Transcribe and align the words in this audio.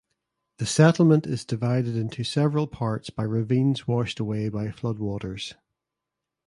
The 0.57 0.65
settlement 0.65 1.27
is 1.27 1.45
divided 1.45 1.95
into 1.95 2.23
several 2.23 2.65
parts 2.65 3.11
by 3.11 3.21
ravines 3.21 3.87
washed 3.87 4.19
away 4.19 4.49
by 4.49 4.71
flood 4.71 4.97
waters. 4.97 5.53